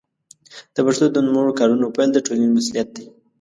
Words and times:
د 0.75 0.77
پښتو 0.85 1.05
د 1.11 1.17
نوموړو 1.27 1.57
کارونو 1.59 1.93
پيل 1.95 2.09
د 2.13 2.17
ټولنې 2.25 2.49
مسوولیت 2.55 2.89
دی. 2.95 3.05